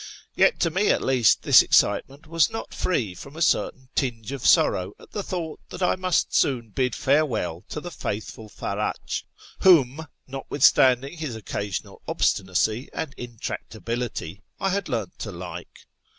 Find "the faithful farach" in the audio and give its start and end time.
7.79-9.21